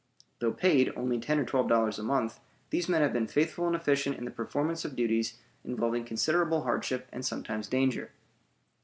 Though 0.39 0.51
paid 0.51 0.91
only 0.95 1.19
ten 1.19 1.37
or 1.37 1.45
twelve 1.45 1.69
dollars 1.69 1.99
a 1.99 2.03
month, 2.03 2.39
these 2.71 2.89
men 2.89 3.03
have 3.03 3.13
been 3.13 3.27
faithful 3.27 3.67
and 3.67 3.75
efficient 3.75 4.17
in 4.17 4.25
the 4.25 4.31
performance 4.31 4.83
of 4.83 4.95
duties 4.95 5.37
involving 5.63 6.05
considerable 6.05 6.63
hardship 6.63 7.07
and 7.11 7.23
sometimes 7.23 7.67
danger. 7.67 8.09